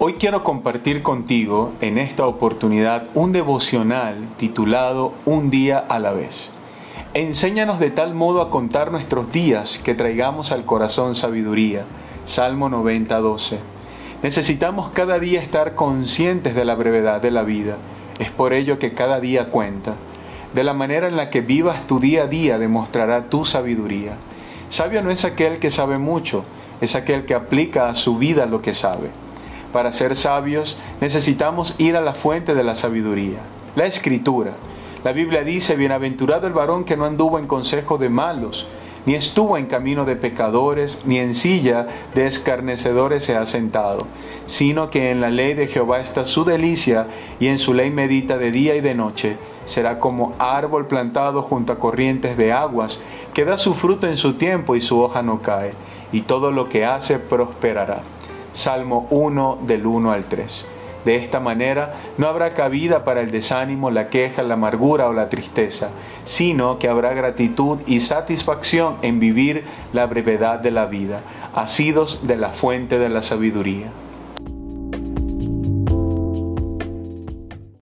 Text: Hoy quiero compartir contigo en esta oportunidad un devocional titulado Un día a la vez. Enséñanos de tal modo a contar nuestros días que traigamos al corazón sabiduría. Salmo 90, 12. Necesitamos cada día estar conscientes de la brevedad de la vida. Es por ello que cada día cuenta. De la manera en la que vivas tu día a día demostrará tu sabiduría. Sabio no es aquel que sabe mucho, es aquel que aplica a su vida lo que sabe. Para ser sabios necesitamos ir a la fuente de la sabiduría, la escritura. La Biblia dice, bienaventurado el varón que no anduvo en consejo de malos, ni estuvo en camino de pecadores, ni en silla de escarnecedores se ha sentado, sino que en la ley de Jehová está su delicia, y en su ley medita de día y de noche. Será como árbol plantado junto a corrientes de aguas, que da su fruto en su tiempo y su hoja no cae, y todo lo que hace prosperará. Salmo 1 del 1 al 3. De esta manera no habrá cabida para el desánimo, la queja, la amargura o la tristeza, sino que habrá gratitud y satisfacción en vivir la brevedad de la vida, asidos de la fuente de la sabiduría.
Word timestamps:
Hoy 0.00 0.12
quiero 0.12 0.44
compartir 0.44 1.02
contigo 1.02 1.72
en 1.80 1.98
esta 1.98 2.24
oportunidad 2.24 3.06
un 3.14 3.32
devocional 3.32 4.28
titulado 4.36 5.12
Un 5.24 5.50
día 5.50 5.76
a 5.76 5.98
la 5.98 6.12
vez. 6.12 6.52
Enséñanos 7.14 7.80
de 7.80 7.90
tal 7.90 8.14
modo 8.14 8.40
a 8.40 8.48
contar 8.48 8.92
nuestros 8.92 9.32
días 9.32 9.80
que 9.82 9.96
traigamos 9.96 10.52
al 10.52 10.64
corazón 10.64 11.16
sabiduría. 11.16 11.84
Salmo 12.26 12.68
90, 12.68 13.18
12. 13.18 13.58
Necesitamos 14.22 14.90
cada 14.90 15.18
día 15.18 15.42
estar 15.42 15.74
conscientes 15.74 16.54
de 16.54 16.64
la 16.64 16.76
brevedad 16.76 17.20
de 17.20 17.32
la 17.32 17.42
vida. 17.42 17.76
Es 18.20 18.30
por 18.30 18.52
ello 18.52 18.78
que 18.78 18.94
cada 18.94 19.18
día 19.18 19.50
cuenta. 19.50 19.94
De 20.54 20.62
la 20.62 20.74
manera 20.74 21.08
en 21.08 21.16
la 21.16 21.28
que 21.28 21.40
vivas 21.40 21.88
tu 21.88 21.98
día 21.98 22.22
a 22.22 22.26
día 22.28 22.56
demostrará 22.60 23.28
tu 23.30 23.44
sabiduría. 23.44 24.12
Sabio 24.70 25.02
no 25.02 25.10
es 25.10 25.24
aquel 25.24 25.58
que 25.58 25.72
sabe 25.72 25.98
mucho, 25.98 26.44
es 26.80 26.94
aquel 26.94 27.26
que 27.26 27.34
aplica 27.34 27.88
a 27.88 27.96
su 27.96 28.16
vida 28.16 28.46
lo 28.46 28.62
que 28.62 28.74
sabe. 28.74 29.10
Para 29.72 29.92
ser 29.92 30.16
sabios 30.16 30.78
necesitamos 31.00 31.74
ir 31.78 31.96
a 31.96 32.00
la 32.00 32.14
fuente 32.14 32.54
de 32.54 32.64
la 32.64 32.74
sabiduría, 32.74 33.40
la 33.76 33.86
escritura. 33.86 34.54
La 35.04 35.12
Biblia 35.12 35.44
dice, 35.44 35.76
bienaventurado 35.76 36.46
el 36.46 36.52
varón 36.52 36.84
que 36.84 36.96
no 36.96 37.04
anduvo 37.04 37.38
en 37.38 37.46
consejo 37.46 37.98
de 37.98 38.08
malos, 38.08 38.66
ni 39.06 39.14
estuvo 39.14 39.56
en 39.56 39.66
camino 39.66 40.04
de 40.04 40.16
pecadores, 40.16 41.00
ni 41.04 41.18
en 41.18 41.34
silla 41.34 41.86
de 42.14 42.26
escarnecedores 42.26 43.24
se 43.24 43.36
ha 43.36 43.46
sentado, 43.46 43.98
sino 44.46 44.90
que 44.90 45.10
en 45.10 45.20
la 45.20 45.30
ley 45.30 45.54
de 45.54 45.66
Jehová 45.66 46.00
está 46.00 46.26
su 46.26 46.44
delicia, 46.44 47.06
y 47.38 47.46
en 47.46 47.58
su 47.58 47.74
ley 47.74 47.90
medita 47.90 48.38
de 48.38 48.50
día 48.50 48.74
y 48.74 48.80
de 48.80 48.94
noche. 48.94 49.36
Será 49.66 49.98
como 49.98 50.34
árbol 50.38 50.86
plantado 50.86 51.42
junto 51.42 51.72
a 51.72 51.78
corrientes 51.78 52.36
de 52.36 52.52
aguas, 52.52 53.00
que 53.34 53.44
da 53.44 53.56
su 53.56 53.74
fruto 53.74 54.06
en 54.06 54.16
su 54.16 54.34
tiempo 54.34 54.76
y 54.76 54.80
su 54.80 55.00
hoja 55.00 55.22
no 55.22 55.42
cae, 55.42 55.72
y 56.10 56.22
todo 56.22 56.50
lo 56.52 56.68
que 56.68 56.84
hace 56.84 57.18
prosperará. 57.18 58.02
Salmo 58.58 59.06
1 59.10 59.60
del 59.68 59.86
1 59.86 60.10
al 60.10 60.24
3. 60.24 60.66
De 61.04 61.14
esta 61.14 61.38
manera 61.38 61.94
no 62.18 62.26
habrá 62.26 62.54
cabida 62.54 63.04
para 63.04 63.20
el 63.20 63.30
desánimo, 63.30 63.92
la 63.92 64.08
queja, 64.08 64.42
la 64.42 64.54
amargura 64.54 65.06
o 65.06 65.12
la 65.12 65.28
tristeza, 65.28 65.90
sino 66.24 66.80
que 66.80 66.88
habrá 66.88 67.14
gratitud 67.14 67.78
y 67.86 68.00
satisfacción 68.00 68.96
en 69.02 69.20
vivir 69.20 69.62
la 69.92 70.06
brevedad 70.06 70.58
de 70.58 70.72
la 70.72 70.86
vida, 70.86 71.20
asidos 71.54 72.26
de 72.26 72.36
la 72.36 72.50
fuente 72.50 72.98
de 72.98 73.08
la 73.08 73.22
sabiduría. 73.22 73.92